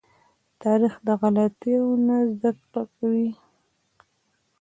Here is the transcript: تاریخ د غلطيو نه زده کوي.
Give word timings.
تاریخ 0.61 0.93
د 1.07 1.09
غلطيو 1.21 1.85
نه 2.07 2.17
زده 2.33 2.81
کوي. 2.97 3.29